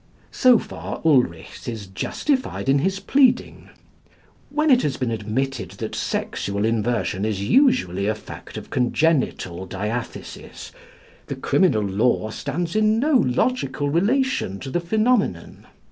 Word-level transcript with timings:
So 0.31 0.57
far 0.57 0.99
Ulrichs 1.05 1.67
is 1.67 1.85
justified 1.85 2.67
in 2.69 2.79
his 2.79 2.99
pleading. 2.99 3.69
When 4.49 4.71
it 4.71 4.81
has 4.81 4.97
been 4.97 5.11
admitted 5.11 5.69
that 5.77 5.93
sexual 5.93 6.65
inversion 6.65 7.23
is 7.23 7.43
usually 7.43 8.07
a 8.07 8.15
fact 8.15 8.57
of 8.57 8.71
congenital 8.71 9.67
diathesis, 9.67 10.71
the 11.27 11.35
criminal 11.35 11.83
law 11.83 12.31
stands 12.31 12.75
in 12.75 12.97
no 12.97 13.11
logical 13.15 13.91
relation 13.91 14.59
to 14.61 14.71
the 14.71 14.79
phenomenon. 14.81 15.67